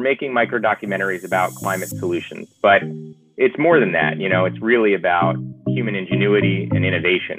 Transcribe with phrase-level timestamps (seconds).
[0.00, 2.82] making micro documentaries about climate solutions, but
[3.36, 4.18] it's more than that.
[4.18, 5.36] You know, it's really about
[5.68, 7.38] human ingenuity and innovation.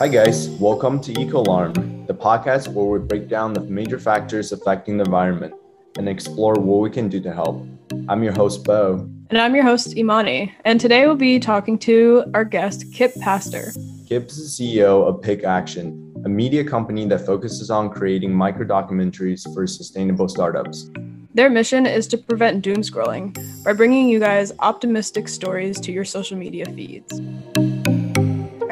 [0.00, 0.48] Hi, guys.
[0.48, 5.54] Welcome to EcoAlarm, the podcast where we break down the major factors affecting the environment
[5.96, 7.66] and explore what we can do to help.
[8.08, 9.08] I'm your host, Bo.
[9.30, 10.52] And I'm your host, Imani.
[10.64, 13.72] And today we'll be talking to our guest, Kip Pastor.
[14.06, 18.64] Kip is the CEO of Pique Action, a media company that focuses on creating micro
[18.64, 20.90] documentaries for sustainable startups.
[21.34, 26.04] Their mission is to prevent doom scrolling by bringing you guys optimistic stories to your
[26.04, 27.20] social media feeds.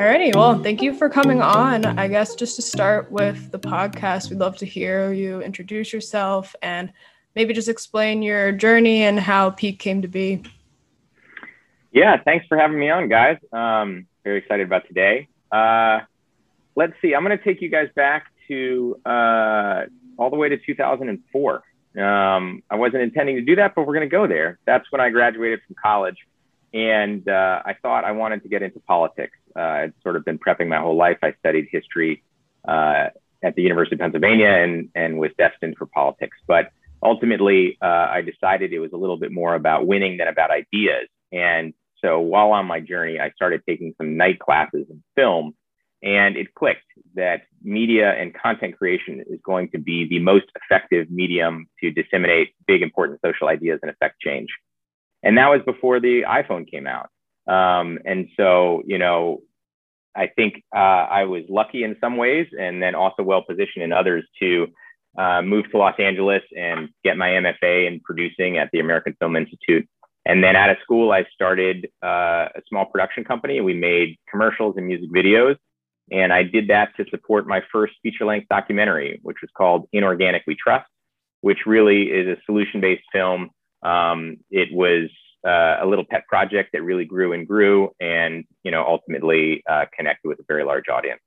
[0.02, 1.84] Alrighty, well, thank you for coming on.
[1.84, 6.56] I guess just to start with the podcast, we'd love to hear you introduce yourself
[6.62, 6.90] and
[7.36, 10.42] maybe just explain your journey and how Pique came to be.
[11.92, 13.36] Yeah, thanks for having me on, guys.
[13.52, 15.28] Um, very excited about today.
[15.50, 16.00] Uh,
[16.74, 19.82] let's see, I'm going to take you guys back to uh,
[20.18, 21.62] all the way to 2004.
[21.98, 24.58] Um, I wasn't intending to do that, but we're going to go there.
[24.66, 26.16] That's when I graduated from college.
[26.72, 29.36] And uh, I thought I wanted to get into politics.
[29.54, 31.18] Uh, I'd sort of been prepping my whole life.
[31.22, 32.22] I studied history
[32.66, 33.08] uh,
[33.42, 36.38] at the University of Pennsylvania and, and was destined for politics.
[36.46, 36.70] But
[37.02, 41.08] ultimately, uh, I decided it was a little bit more about winning than about ideas.
[41.30, 45.54] And so while on my journey, I started taking some night classes in film
[46.02, 46.82] and it clicked
[47.14, 52.54] that media and content creation is going to be the most effective medium to disseminate
[52.66, 54.48] big, important social ideas and affect change.
[55.22, 57.08] And that was before the iPhone came out.
[57.46, 59.42] Um, and so, you know,
[60.16, 63.92] I think uh, I was lucky in some ways and then also well positioned in
[63.92, 64.66] others to
[65.16, 69.36] uh, move to Los Angeles and get my MFA in producing at the American Film
[69.36, 69.88] Institute.
[70.24, 73.60] And then out of school, I started uh, a small production company.
[73.60, 75.56] We made commercials and music videos
[76.10, 80.04] and I did that to support my first feature length documentary, which was called In
[80.04, 80.86] Organic We Trust,
[81.40, 83.50] which really is a solution based film.
[83.82, 85.10] Um, it was
[85.46, 89.86] uh, a little pet project that really grew and grew and you know ultimately uh,
[89.96, 91.20] connected with a very large audience.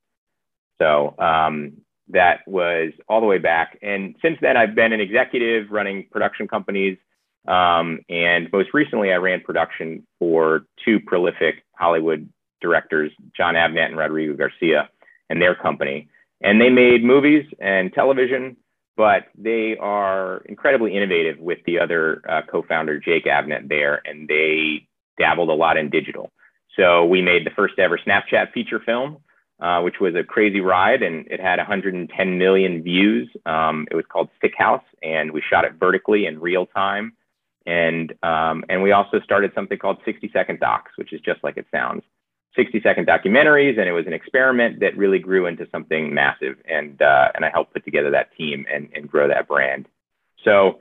[0.80, 3.78] So um, that was all the way back.
[3.82, 6.98] And since then i've been an executive running production companies.
[7.46, 12.28] Um, and most recently i ran production for two prolific hollywood
[12.60, 14.88] directors, Jon Avnet and Rodrigo Garcia,
[15.30, 16.08] and their company.
[16.42, 18.56] And they made movies and television,
[18.96, 24.86] but they are incredibly innovative with the other uh, co-founder, Jake Avnet, there, and they
[25.18, 26.30] dabbled a lot in digital.
[26.76, 29.18] So we made the first ever Snapchat feature film,
[29.60, 33.28] uh, which was a crazy ride, and it had 110 million views.
[33.46, 37.14] Um, it was called Sickhouse, and we shot it vertically in real time.
[37.66, 41.56] And um, and we also started something called 60 Second Docs, which is just like
[41.56, 42.02] it sounds.
[42.56, 47.00] 60 second documentaries and it was an experiment that really grew into something massive and
[47.00, 49.86] uh, and I helped put together that team and, and grow that brand.
[50.44, 50.80] So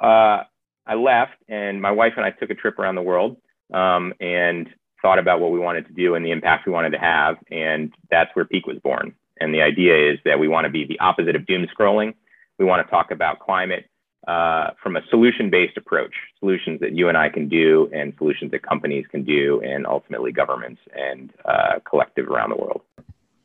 [0.00, 0.42] uh,
[0.86, 3.36] I left and my wife and I took a trip around the world
[3.72, 4.68] um, and
[5.02, 7.92] thought about what we wanted to do and the impact we wanted to have and
[8.10, 9.14] that's where Pique was born.
[9.40, 12.14] And the idea is that we want to be the opposite of doom scrolling.
[12.58, 13.86] We want to talk about climate
[14.26, 18.50] uh, from a solution based approach, solutions that you and I can do, and solutions
[18.50, 22.82] that companies can do, and ultimately governments and uh, collective around the world.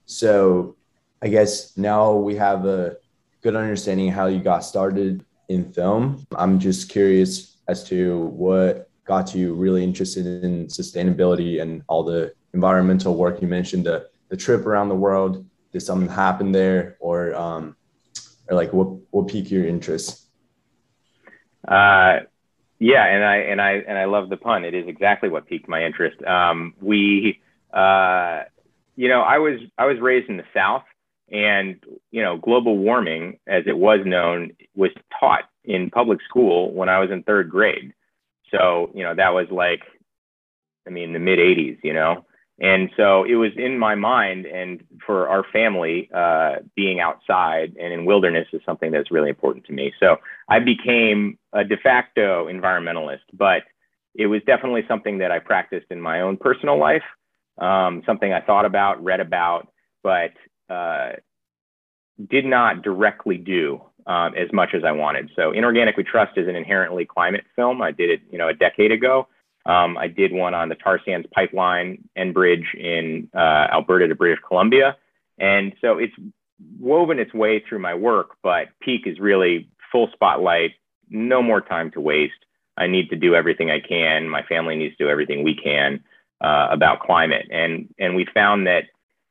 [0.05, 0.75] So,
[1.21, 2.97] I guess now we have a
[3.41, 6.25] good understanding how you got started in film.
[6.35, 12.33] I'm just curious as to what got you really interested in sustainability and all the
[12.53, 17.33] environmental work you mentioned the the trip around the world did something happen there or
[17.35, 17.75] um
[18.47, 20.27] or like what what piqued your interest
[21.67, 22.19] uh,
[22.79, 24.65] yeah, and I and I and I love the pun.
[24.65, 26.21] It is exactly what piqued my interest.
[26.23, 27.39] Um, we,
[27.71, 28.41] uh,
[28.95, 30.83] you know, I was I was raised in the South,
[31.31, 31.75] and
[32.09, 34.89] you know, global warming, as it was known, was
[35.19, 37.93] taught in public school when I was in third grade.
[38.49, 39.81] So you know, that was like,
[40.87, 41.77] I mean, the mid '80s.
[41.83, 42.25] You know,
[42.61, 47.91] and so it was in my mind, and for our family, uh, being outside and
[47.91, 49.91] in wilderness is something that's really important to me.
[49.99, 53.63] So I became a de facto environmentalist, but
[54.13, 57.03] it was definitely something that I practiced in my own personal life,
[57.57, 59.67] um, something I thought about, read about,
[60.03, 60.33] but
[60.69, 61.13] uh,
[62.29, 65.31] did not directly do um, as much as I wanted.
[65.35, 67.81] So In Organic We Trust is an inherently climate film.
[67.81, 69.27] I did it, you know, a decade ago.
[69.65, 74.39] Um, I did one on the tar sands pipeline Enbridge in uh, Alberta to British
[74.47, 74.97] Columbia.
[75.39, 76.13] And so it's
[76.79, 80.71] woven its way through my work, but Pique is really full spotlight,
[81.09, 82.33] no more time to waste.
[82.77, 84.29] I need to do everything I can.
[84.29, 86.03] My family needs to do everything we can
[86.41, 87.47] uh, about climate.
[87.51, 88.85] And, and we found that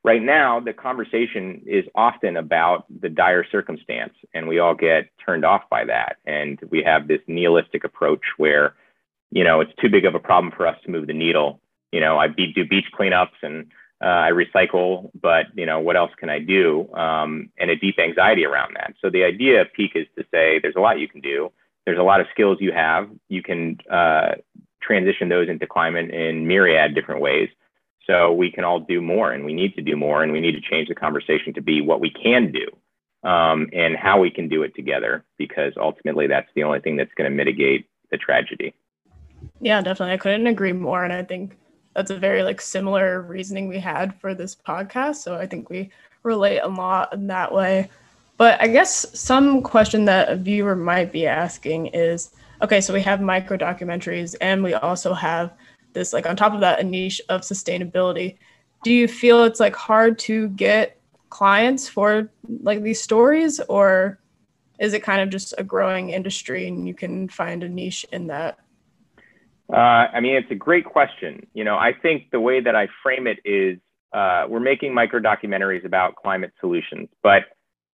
[0.04, 5.44] right now the conversation is often about the dire circumstance and we all get turned
[5.44, 8.74] off by that and we have this nihilistic approach where
[9.30, 11.60] you know it's too big of a problem for us to move the needle.
[11.92, 13.66] You know i be, do beach cleanups and
[14.02, 17.98] uh, i recycle but you know what else can i do um, and a deep
[17.98, 18.94] anxiety around that.
[19.00, 21.50] So the idea of Pique is to say there's a lot you can do.
[21.86, 23.10] There's a lot of skills you have.
[23.28, 24.32] You can uh,
[24.82, 27.48] transition those into climate in myriad different ways.
[28.06, 30.52] So we can all do more and we need to do more and we need
[30.52, 34.48] to change the conversation to be what we can do um, and how we can
[34.48, 38.74] do it together because ultimately that's the only thing that's going to mitigate the tragedy.
[39.60, 40.14] Yeah, definitely.
[40.14, 41.04] I couldn't agree more.
[41.04, 41.56] And I think
[41.94, 45.16] that's a very like similar reasoning we had for this podcast.
[45.16, 45.90] So I think we
[46.22, 47.90] relate a lot in that way.
[48.36, 52.30] But I guess some question that a viewer might be asking is
[52.62, 55.52] okay, so we have micro documentaries and we also have
[55.92, 58.36] this like on top of that a niche of sustainability
[58.84, 60.96] do you feel it's like hard to get
[61.30, 62.30] clients for
[62.62, 64.20] like these stories or
[64.78, 68.28] is it kind of just a growing industry and you can find a niche in
[68.28, 68.58] that
[69.72, 72.88] uh, i mean it's a great question you know i think the way that i
[73.02, 73.78] frame it is
[74.12, 77.44] uh, we're making micro documentaries about climate solutions but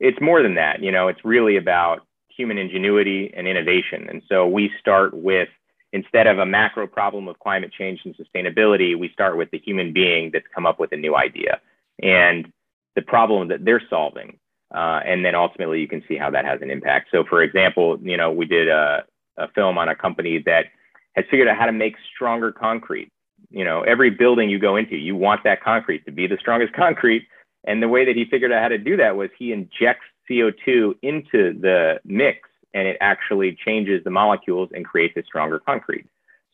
[0.01, 4.47] it's more than that you know it's really about human ingenuity and innovation and so
[4.47, 5.49] we start with
[5.93, 9.93] instead of a macro problem of climate change and sustainability, we start with the human
[9.93, 11.61] being that's come up with a new idea
[12.03, 12.51] and
[12.97, 14.39] the problem that they're solving.
[14.75, 17.09] Uh, and then ultimately you can see how that has an impact.
[17.11, 19.05] So for example, you know, we did a,
[19.37, 20.67] a film on a company that
[21.15, 23.11] has figured out how to make stronger concrete.
[23.51, 26.73] You know, every building you go into, you want that concrete to be the strongest
[26.77, 27.27] concrete.
[27.65, 30.95] And the way that he figured out how to do that was he injects CO2
[31.03, 36.07] into the mix and it actually changes the molecules and creates a stronger concrete.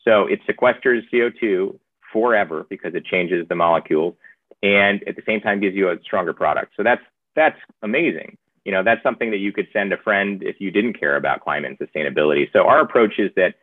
[0.03, 1.77] So it sequesters CO2
[2.11, 4.15] forever because it changes the molecules
[4.61, 6.73] and at the same time gives you a stronger product.
[6.75, 7.01] So that's
[7.35, 8.37] that's amazing.
[8.65, 11.41] You know, that's something that you could send a friend if you didn't care about
[11.41, 12.51] climate and sustainability.
[12.51, 13.55] So our approach is that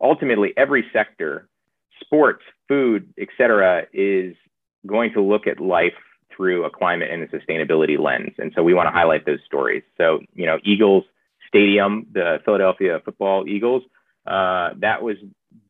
[0.00, 1.48] ultimately every sector,
[2.00, 4.34] sports, food, et cetera, is
[4.86, 5.92] going to look at life
[6.34, 8.32] through a climate and a sustainability lens.
[8.38, 9.82] And so we want to highlight those stories.
[9.98, 11.04] So, you know, Eagles
[11.46, 13.82] stadium, the Philadelphia Football Eagles,
[14.26, 15.16] uh, that was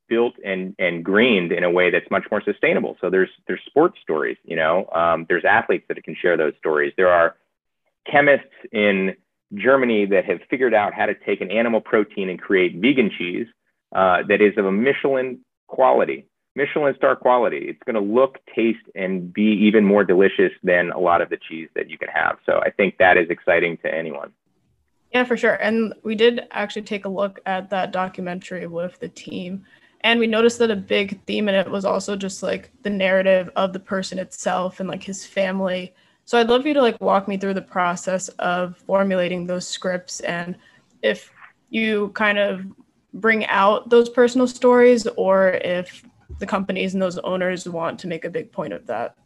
[0.09, 2.97] built and and greened in a way that's much more sustainable.
[3.01, 6.93] So there's there's sports stories, you know, um, there's athletes that can share those stories.
[6.97, 7.37] There are
[8.11, 9.17] chemists in
[9.55, 13.47] Germany that have figured out how to take an animal protein and create vegan cheese
[13.93, 16.27] uh, that is of a Michelin quality,
[16.57, 17.67] Michelin star quality.
[17.69, 21.39] It's going to look, taste, and be even more delicious than a lot of the
[21.49, 22.39] cheese that you can have.
[22.47, 24.33] So I think that is exciting to anyone.
[25.13, 25.55] Yeah, for sure.
[25.55, 29.65] And we did actually take a look at that documentary with the team.
[30.03, 33.51] And we noticed that a big theme in it was also just like the narrative
[33.57, 35.95] of the person itself and like his family.
[36.25, 40.21] So I'd love you to like walk me through the process of formulating those scripts
[40.21, 40.57] and
[41.03, 41.31] if
[41.71, 42.65] you kind of
[43.15, 46.05] bring out those personal stories or if
[46.39, 49.17] the companies and those owners want to make a big point of that.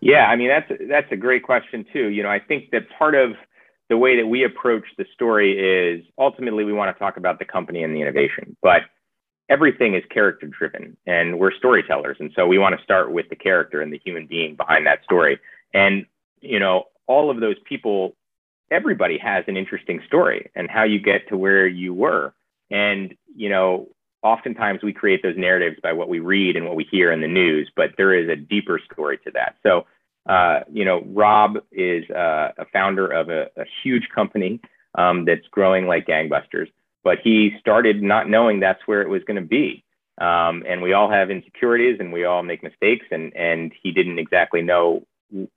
[0.00, 2.08] Yeah, I mean that's that's a great question too.
[2.08, 3.34] You know, I think that part of
[3.88, 7.44] the way that we approach the story is ultimately we want to talk about the
[7.44, 8.82] company and the innovation, but
[9.48, 12.16] everything is character driven and we're storytellers.
[12.18, 15.04] And so we want to start with the character and the human being behind that
[15.04, 15.38] story.
[15.74, 16.06] And,
[16.40, 18.16] you know, all of those people,
[18.70, 22.32] everybody has an interesting story and how you get to where you were.
[22.72, 23.88] And, you know,
[24.22, 27.28] oftentimes we create those narratives by what we read and what we hear in the
[27.28, 29.56] news, but there is a deeper story to that.
[29.62, 29.86] So
[30.26, 34.60] uh, you know, Rob is uh, a founder of a, a huge company
[34.94, 36.68] um, that's growing like gangbusters,
[37.02, 39.84] but he started not knowing that's where it was going to be.
[40.20, 44.18] Um, and we all have insecurities and we all make mistakes and, and he didn't
[44.18, 45.04] exactly know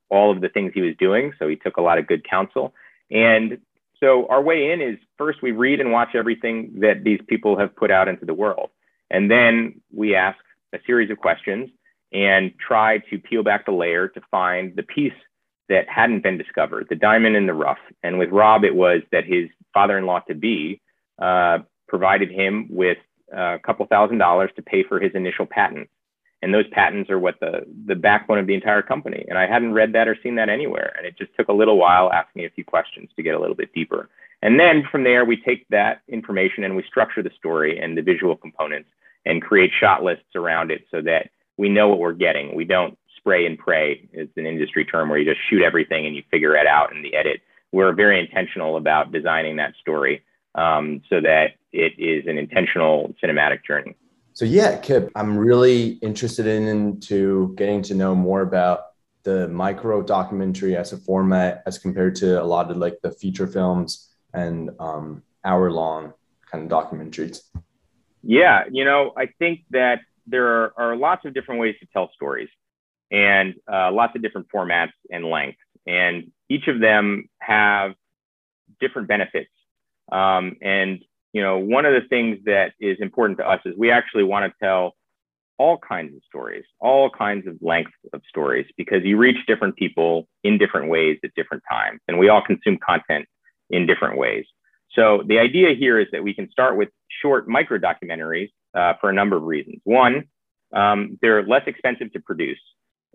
[0.09, 1.33] all of the things he was doing.
[1.37, 2.73] So he took a lot of good counsel.
[3.11, 3.59] And
[4.05, 7.75] so our way in is first we read and watch everything that these people have
[7.75, 8.69] put out into the world.
[9.09, 10.37] And then we ask
[10.73, 11.71] a series of questions
[12.13, 15.13] and try to peel back the layer to find the piece
[15.69, 17.79] that hadn't been discovered, the diamond in the rough.
[18.03, 20.81] And with Rob, it was that his father in law to be
[21.19, 22.99] uh, provided him with
[23.33, 25.89] a couple thousand dollars to pay for his initial patent.
[26.45, 29.25] And those patents are what the, the backbone of the entire company.
[29.27, 30.93] And I hadn't read that or seen that anywhere.
[30.95, 33.55] And it just took a little while asking a few questions to get a little
[33.55, 34.09] bit deeper.
[34.43, 38.03] And then from there, we take that information and we structure the story and the
[38.03, 38.89] visual components
[39.25, 42.53] and create shot lists around it so that we know what we're getting.
[42.53, 44.07] We don't spray and pray.
[44.13, 47.01] It's an industry term where you just shoot everything and you figure it out in
[47.01, 47.41] the edit.
[47.71, 50.21] We're very intentional about designing that story
[50.53, 53.95] um, so that it is an intentional cinematic journey.
[54.35, 58.81] So yeah, Kip, I'm really interested in into getting to know more about
[59.23, 63.47] the micro documentary as a format as compared to a lot of like the feature
[63.47, 66.13] films and um, hour long
[66.51, 67.43] kind of documentaries?
[68.23, 72.11] Yeah, you know, I think that there are, are lots of different ways to tell
[72.13, 72.49] stories
[73.11, 75.59] and uh, lots of different formats and lengths.
[75.87, 77.93] And each of them have
[78.81, 79.49] different benefits.
[80.11, 81.03] Um, and,
[81.35, 84.49] you know, one of the things that is important to us is we actually want
[84.49, 84.95] to tell
[85.57, 90.29] all kinds of stories, all kinds of lengths of stories, because you reach different people
[90.45, 91.99] in different ways at different times.
[92.07, 93.25] And we all consume content
[93.69, 94.45] in different ways.
[94.93, 96.87] So the idea here is that we can start with
[97.21, 99.81] short micro documentaries uh, for a number of reasons.
[99.83, 100.29] One,
[100.73, 102.61] um, they're less expensive to produce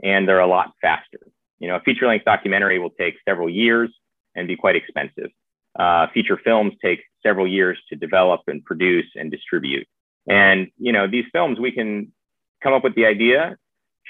[0.03, 1.21] and they're a lot faster.
[1.59, 3.89] You know, a feature length documentary will take several years
[4.35, 5.31] and be quite expensive.
[5.79, 9.87] Uh, feature films take several years to develop and produce and distribute.
[10.29, 12.13] And, you know, these films, we can
[12.63, 13.57] come up with the idea,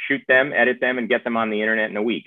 [0.09, 2.25] shoot them, edit them, and get them on the internet in a week.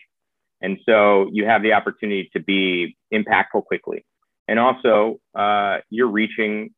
[0.61, 4.05] And so you have the opportunity to be impactful quickly.
[4.47, 6.73] And also, uh, you're reaching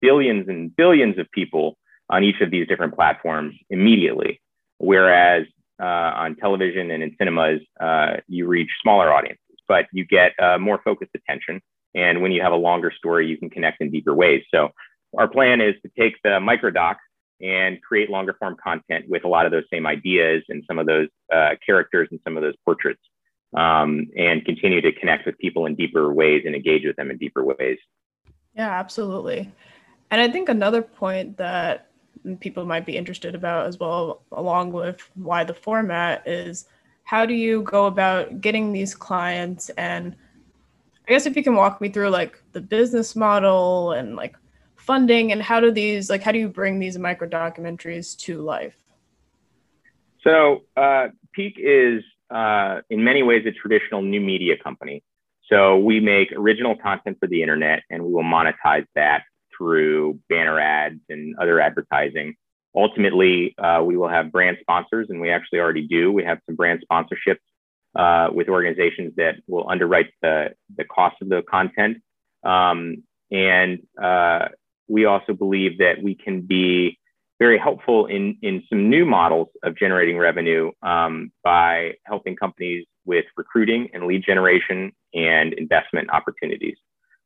[0.00, 1.76] billions and billions of people
[2.08, 4.40] on each of these different platforms immediately.
[4.78, 5.46] Whereas
[5.80, 10.58] uh, on television and in cinemas, uh, you reach smaller audiences, but you get uh,
[10.58, 11.60] more focused attention.
[11.94, 14.42] And when you have a longer story, you can connect in deeper ways.
[14.52, 14.70] So
[15.16, 17.02] our plan is to take the micro docs
[17.40, 20.86] and create longer form content with a lot of those same ideas and some of
[20.86, 23.00] those uh, characters and some of those portraits
[23.56, 27.18] um, and continue to connect with people in deeper ways and engage with them in
[27.18, 27.78] deeper ways.
[28.54, 29.50] Yeah, absolutely.
[30.10, 31.88] And I think another point that
[32.40, 36.66] people might be interested about as well, along with why the format, is
[37.04, 39.70] how do you go about getting these clients?
[39.70, 40.14] And
[41.10, 44.36] I guess if you can walk me through like the business model and like
[44.76, 48.76] funding and how do these like how do you bring these micro documentaries to life?
[50.22, 55.02] So uh, Pique is uh, in many ways a traditional new media company.
[55.48, 59.24] So we make original content for the internet and we will monetize that
[59.58, 62.36] through banner ads and other advertising.
[62.72, 66.12] Ultimately, uh, we will have brand sponsors, and we actually already do.
[66.12, 67.40] We have some brand sponsorships
[67.96, 71.98] uh, with organizations that will underwrite the, the cost of the content.
[72.44, 74.48] Um, and uh,
[74.88, 76.98] we also believe that we can be
[77.38, 83.24] very helpful in, in some new models of generating revenue um, by helping companies with
[83.36, 86.76] recruiting and lead generation and investment opportunities.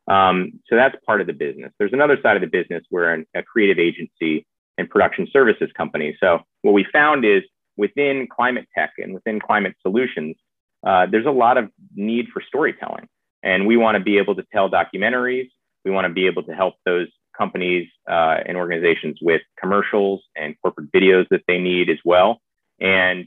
[0.07, 1.73] Um, so that's part of the business.
[1.79, 4.47] There's another side of the business where an, a creative agency
[4.79, 6.17] and production services company.
[6.21, 7.43] So what we found is
[7.77, 10.37] within climate tech and within climate solutions,
[10.85, 13.09] uh, there's a lot of need for storytelling.
[13.43, 15.49] And we want to be able to tell documentaries.
[15.85, 20.55] We want to be able to help those companies uh, and organizations with commercials and
[20.63, 22.41] corporate videos that they need as well,
[22.81, 23.27] and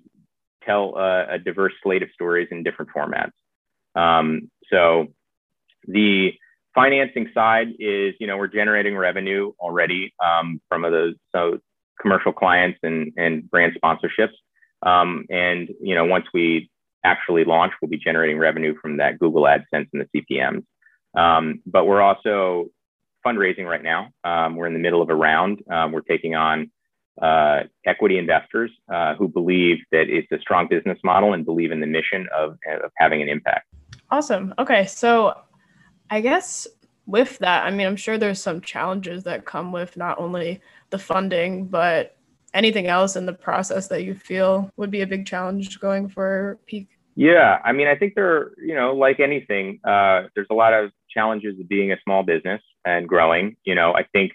[0.66, 3.32] tell a, a diverse slate of stories in different formats.
[3.96, 5.08] Um, so
[5.88, 6.34] the
[6.74, 11.60] financing side is, you know, we're generating revenue already um, from those so
[12.00, 14.36] commercial clients and, and brand sponsorships.
[14.84, 16.70] Um, and, you know, once we
[17.08, 20.64] actually launch, we'll be generating revenue from that Google AdSense and the CPMs.
[21.18, 22.68] Um, but we're also
[23.26, 24.10] fundraising right now.
[24.24, 25.62] Um, we're in the middle of a round.
[25.72, 26.72] Um, we're taking on
[27.22, 31.80] uh, equity investors uh, who believe that it's a strong business model and believe in
[31.80, 33.68] the mission of, of having an impact.
[34.12, 34.54] Awesome.
[34.60, 34.86] Okay.
[34.86, 35.34] So
[36.10, 36.68] I guess
[37.06, 41.00] with that, I mean, I'm sure there's some challenges that come with not only the
[41.00, 42.18] funding, but
[42.54, 46.60] anything else in the process that you feel would be a big challenge going for
[46.66, 46.97] Pique?
[47.18, 50.92] Yeah, I mean, I think there, you know, like anything, uh, there's a lot of
[51.10, 53.58] challenges of being a small business and growing.
[53.66, 54.34] You know, I think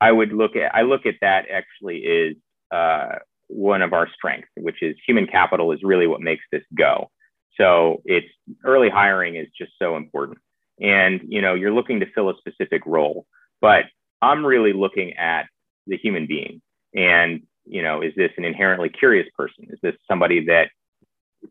[0.00, 2.36] I would look at I look at that actually is
[2.72, 3.16] uh,
[3.48, 7.10] one of our strengths, which is human capital is really what makes this go.
[7.58, 8.28] So it's
[8.64, 10.38] early hiring is just so important,
[10.80, 13.26] and you know you're looking to fill a specific role,
[13.60, 13.84] but
[14.22, 15.46] I'm really looking at
[15.86, 16.62] the human being,
[16.94, 19.66] and you know, is this an inherently curious person?
[19.70, 20.70] Is this somebody that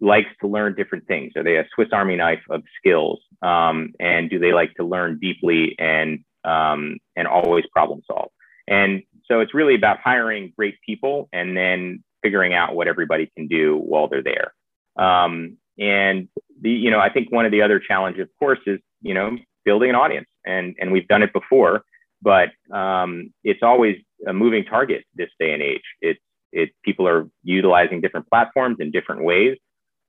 [0.01, 1.33] likes to learn different things?
[1.35, 3.19] Are they a Swiss Army knife of skills?
[3.41, 8.29] Um, and do they like to learn deeply and um, and always problem solve?
[8.67, 13.47] And so it's really about hiring great people and then figuring out what everybody can
[13.47, 14.53] do while they're there.
[14.97, 16.27] Um, and
[16.61, 19.37] the you know I think one of the other challenges, of course, is you know
[19.63, 21.83] building an audience, and and we've done it before,
[22.21, 25.83] but um, it's always a moving target this day and age.
[26.01, 26.19] It's
[26.51, 29.57] it people are utilizing different platforms in different ways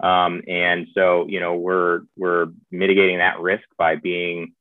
[0.00, 4.52] um, and so, you know, we're we're mitigating that risk by being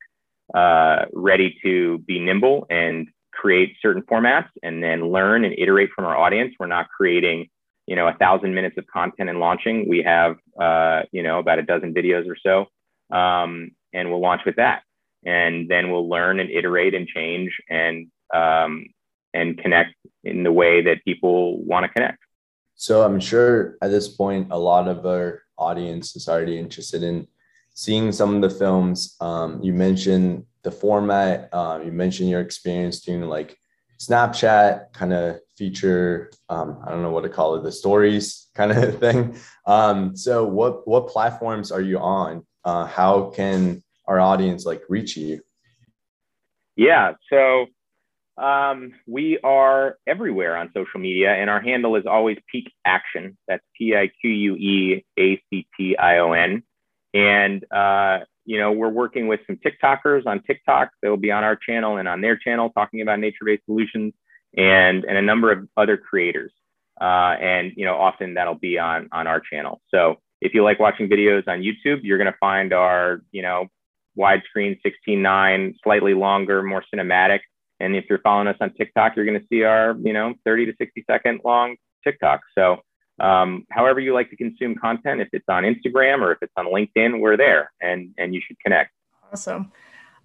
[0.54, 6.06] uh, ready to be nimble and create certain formats and then learn and iterate from
[6.06, 6.54] our audience.
[6.58, 7.48] We're not creating
[7.86, 9.88] you know, a thousand minutes of content and launching.
[9.88, 13.16] We have, uh, you know, about a dozen videos or so.
[13.16, 14.82] Um, and we'll launch with that.
[15.24, 18.86] And then we'll learn and iterate and change and, um,
[19.32, 22.18] and connect in the way that people want to connect.
[22.76, 27.26] So I'm sure at this point, a lot of our audience is already interested in
[27.74, 29.16] seeing some of the films.
[29.20, 31.48] Um, you mentioned the format.
[31.52, 33.58] Uh, you mentioned your experience doing like
[33.98, 36.30] Snapchat kind of feature.
[36.50, 39.36] Um, I don't know what to call it, the stories kind of thing.
[39.66, 42.46] Um, so what what platforms are you on?
[42.62, 45.40] Uh, how can our audience like reach you?
[46.76, 47.66] Yeah, so
[48.38, 53.38] um, we are everywhere on social media, and our handle is always Pique Action.
[53.48, 56.62] That's P I Q U E A C T I O N.
[57.14, 60.90] And, uh, you know, we're working with some TikTokers on TikTok.
[61.02, 64.12] They'll be on our channel and on their channel talking about nature based solutions
[64.54, 66.52] and, and a number of other creators.
[67.00, 69.80] Uh, and, you know, often that'll be on, on our channel.
[69.90, 73.68] So if you like watching videos on YouTube, you're going to find our, you know,
[74.18, 77.40] widescreen 16:9, slightly longer, more cinematic
[77.80, 80.66] and if you're following us on TikTok, you're going to see our, you know, 30
[80.66, 82.40] to 60 second long TikTok.
[82.56, 82.78] So,
[83.18, 86.66] um, however you like to consume content, if it's on Instagram or if it's on
[86.66, 88.92] LinkedIn, we're there and, and you should connect.
[89.32, 89.72] Awesome.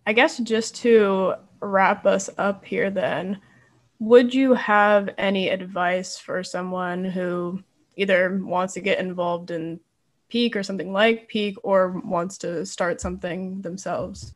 [0.06, 3.40] I guess just to wrap us up here, then,
[4.00, 7.62] would you have any advice for someone who
[7.96, 9.80] either wants to get involved in
[10.28, 14.34] Pique or something like Pique or wants to start something themselves?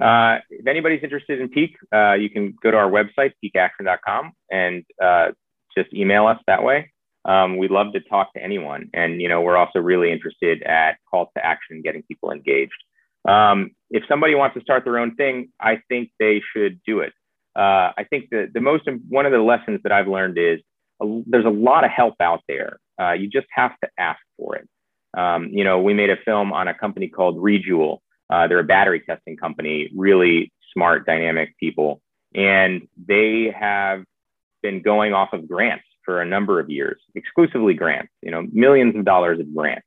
[0.00, 4.84] Uh, if anybody's interested in Pique, uh, you can go to our website, piqueaction.com, and
[5.02, 5.28] uh,
[5.76, 6.90] just email us that way.
[7.24, 8.90] Um, we'd love to talk to anyone.
[8.92, 12.72] And, you know, we're also really interested at calls to action, getting people engaged.
[13.26, 17.12] Um, if somebody wants to start their own thing, I think they should do it.
[17.56, 20.60] Uh, I think that the most, one of the lessons that I've learned is
[21.00, 22.78] a, there's a lot of help out there.
[23.00, 24.68] Uh, you just have to ask for it.
[25.16, 28.64] Um, you know, we made a film on a company called Rejoule, uh, they're a
[28.64, 32.00] battery testing company, really smart, dynamic people.
[32.34, 34.04] And they have
[34.62, 38.96] been going off of grants for a number of years, exclusively grants, you know, millions
[38.96, 39.86] of dollars of grants.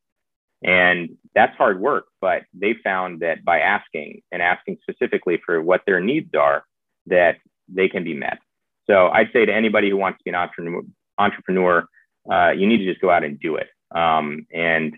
[0.63, 5.81] And that's hard work, but they found that by asking and asking specifically for what
[5.85, 6.63] their needs are,
[7.05, 8.39] that they can be met.
[8.89, 10.81] So I'd say to anybody who wants to be an entrepreneur,
[11.19, 11.87] entrepreneur
[12.31, 13.67] uh, you need to just go out and do it.
[13.95, 14.97] Um, and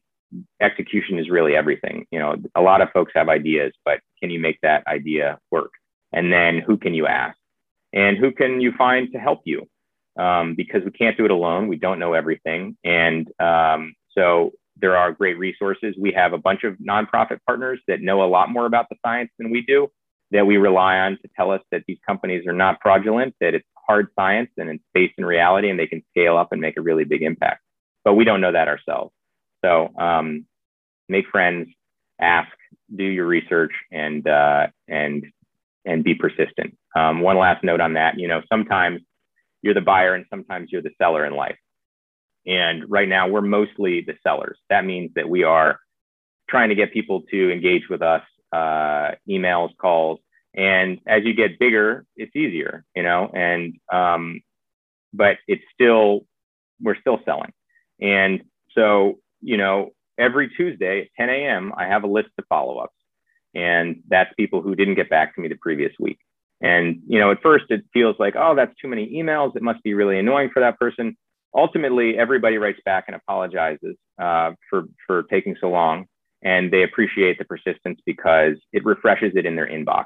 [0.61, 2.05] execution is really everything.
[2.11, 5.71] You know, a lot of folks have ideas, but can you make that idea work?
[6.11, 7.37] And then who can you ask?
[7.93, 9.67] And who can you find to help you?
[10.19, 11.67] Um, because we can't do it alone.
[11.67, 12.77] We don't know everything.
[12.83, 15.95] And um, so there are great resources.
[15.99, 19.31] We have a bunch of nonprofit partners that know a lot more about the science
[19.37, 19.87] than we do
[20.31, 23.65] that we rely on to tell us that these companies are not fraudulent, that it's
[23.87, 26.81] hard science and it's based in reality and they can scale up and make a
[26.81, 27.61] really big impact.
[28.03, 29.11] But we don't know that ourselves.
[29.63, 30.45] So um,
[31.07, 31.69] make friends,
[32.19, 32.51] ask,
[32.95, 35.25] do your research, and uh, and
[35.85, 36.77] and be persistent.
[36.95, 39.01] Um, one last note on that, you know, sometimes
[39.61, 41.57] you're the buyer and sometimes you're the seller in life.
[42.45, 44.57] And right now we're mostly the sellers.
[44.69, 45.79] That means that we are
[46.49, 50.19] trying to get people to engage with us, uh, emails, calls,
[50.55, 53.29] and as you get bigger, it's easier, you know.
[53.33, 54.41] And um,
[55.13, 56.25] but it's still
[56.81, 57.53] we're still selling,
[58.01, 58.41] and
[58.71, 62.93] so you know, every Tuesday at 10 a.m., I have a list of follow ups.
[63.55, 66.19] And that's people who didn't get back to me the previous week.
[66.61, 69.55] And, you know, at first it feels like, oh, that's too many emails.
[69.55, 71.17] It must be really annoying for that person.
[71.55, 76.05] Ultimately, everybody writes back and apologizes uh, for, for taking so long.
[76.43, 80.05] And they appreciate the persistence because it refreshes it in their inbox.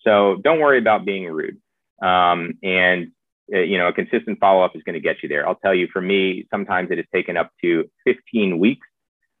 [0.00, 1.58] So don't worry about being rude.
[2.00, 3.12] Um, and
[3.52, 5.46] Uh, you know, a consistent follow up is going to get you there.
[5.46, 8.86] I'll tell you, for me, sometimes it has taken up to 15 weeks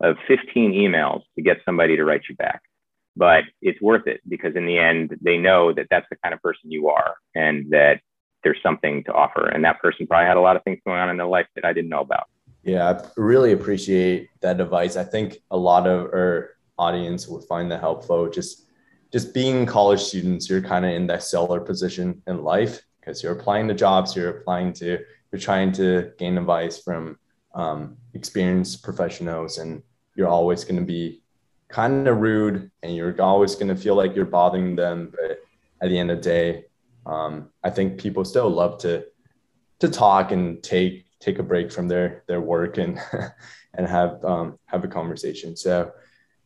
[0.00, 2.60] of 15 emails to get somebody to write you back.
[3.16, 6.42] But it's worth it because in the end, they know that that's the kind of
[6.42, 8.00] person you are and that
[8.44, 9.48] there's something to offer.
[9.48, 11.64] And that person probably had a lot of things going on in their life that
[11.64, 12.26] I didn't know about.
[12.62, 14.96] Yeah, I really appreciate that advice.
[14.96, 18.28] I think a lot of our audience would find that helpful.
[18.28, 18.64] Just
[19.12, 23.38] just being college students, you're kind of in that seller position in life because you're
[23.38, 24.98] applying to jobs, you're applying to,
[25.30, 27.16] you're trying to gain advice from
[27.54, 29.82] um, experienced professionals, and
[30.16, 31.22] you're always going to be
[31.68, 35.12] kind of rude and you're always going to feel like you're bothering them.
[35.12, 35.40] But
[35.80, 36.64] at the end of the day,
[37.06, 39.06] um, I think people still love to
[39.78, 42.98] to talk and take take a break from their their work and
[43.74, 45.56] and have um, have a conversation.
[45.56, 45.92] So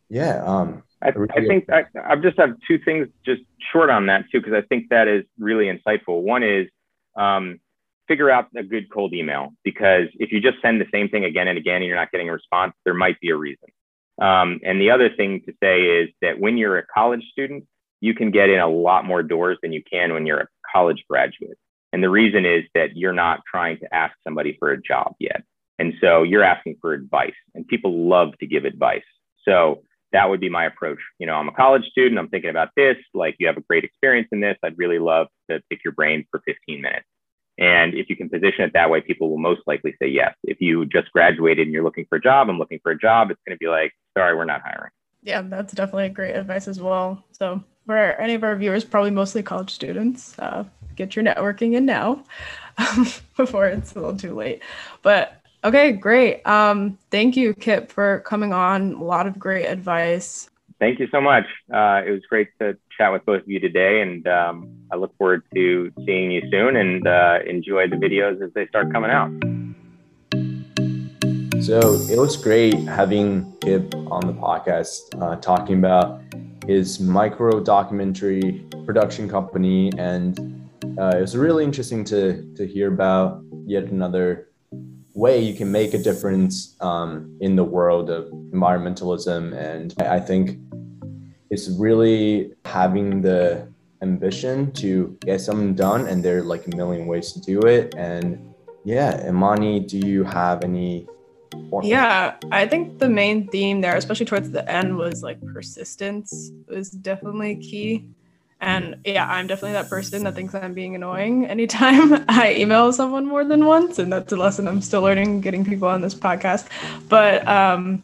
[0.09, 4.25] yeah, um, I, I think I, I just have two things just short on that
[4.31, 6.21] too, because I think that is really insightful.
[6.21, 6.67] One is,
[7.15, 7.59] um,
[8.07, 11.47] figure out a good cold email because if you just send the same thing again
[11.47, 13.69] and again and you're not getting a response, there might be a reason.
[14.21, 17.65] Um, and the other thing to say is that when you're a college student,
[18.01, 21.05] you can get in a lot more doors than you can when you're a college
[21.09, 21.57] graduate.
[21.93, 25.43] And the reason is that you're not trying to ask somebody for a job yet.
[25.79, 29.03] And so you're asking for advice, and people love to give advice.
[29.47, 30.99] So that would be my approach.
[31.19, 32.19] You know, I'm a college student.
[32.19, 32.97] I'm thinking about this.
[33.13, 34.57] Like, you have a great experience in this.
[34.63, 37.05] I'd really love to pick your brain for 15 minutes.
[37.57, 40.33] And if you can position it that way, people will most likely say yes.
[40.43, 43.29] If you just graduated and you're looking for a job, I'm looking for a job,
[43.29, 44.91] it's going to be like, sorry, we're not hiring.
[45.23, 47.23] Yeah, that's definitely great advice as well.
[47.31, 50.63] So, for any of our viewers, probably mostly college students, uh,
[50.95, 52.23] get your networking in now
[53.37, 54.61] before it's a little too late.
[55.01, 56.45] But okay, great.
[56.47, 58.93] Um, thank you, Kip, for coming on.
[58.93, 60.49] A lot of great advice.
[60.79, 61.45] Thank you so much.
[61.71, 65.15] Uh, it was great to chat with both of you today, and um, I look
[65.17, 69.29] forward to seeing you soon and uh, enjoy the videos as they start coming out.
[71.63, 71.77] So
[72.09, 76.19] it was great having Kip on the podcast uh, talking about
[76.65, 80.39] his micro documentary production company, and
[80.97, 84.47] uh, it was really interesting to to hear about yet another
[85.13, 89.55] way you can make a difference um, in the world of environmentalism.
[89.57, 90.59] And I think
[91.49, 93.67] it's really having the
[94.01, 97.93] ambition to get something done, and there are like a million ways to do it.
[97.95, 101.07] And yeah, Imani, do you have any?
[101.83, 106.89] Yeah, I think the main theme there, especially towards the end, was like persistence was
[106.89, 108.07] definitely key.
[108.61, 113.25] And yeah, I'm definitely that person that thinks I'm being annoying anytime I email someone
[113.25, 113.97] more than once.
[113.97, 116.67] And that's a lesson I'm still learning getting people on this podcast.
[117.09, 118.03] But um,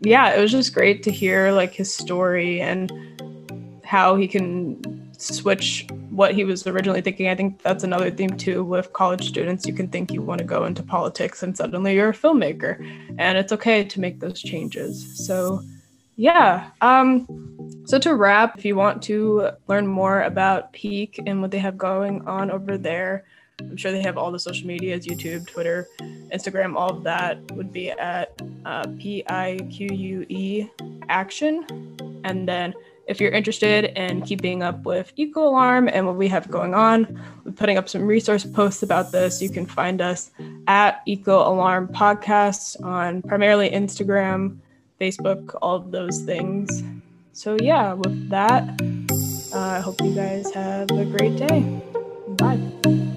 [0.00, 2.92] yeah, it was just great to hear like his story and
[3.82, 7.28] how he can switch what he was originally thinking.
[7.28, 9.66] I think that's another theme too with college students.
[9.66, 12.78] You can think you want to go into politics and suddenly you're a filmmaker.
[13.18, 15.26] And it's okay to make those changes.
[15.26, 15.62] So
[16.18, 16.70] yeah.
[16.82, 17.26] Um,
[17.86, 21.78] so to wrap, if you want to learn more about Pique and what they have
[21.78, 23.24] going on over there,
[23.60, 25.86] I'm sure they have all the social medias YouTube, Twitter,
[26.32, 30.68] Instagram, all of that would be at uh, P I Q U E
[31.08, 31.64] Action.
[32.24, 32.74] And then
[33.08, 37.20] if you're interested in keeping up with Eco Alarm and what we have going on,
[37.44, 39.40] we're putting up some resource posts about this.
[39.40, 40.30] You can find us
[40.66, 44.58] at Eco Alarm Podcasts on primarily Instagram,
[45.00, 46.82] Facebook, all of those things.
[47.32, 48.64] So, yeah, with that,
[49.54, 51.82] uh, I hope you guys have a great day.
[52.36, 53.07] Bye.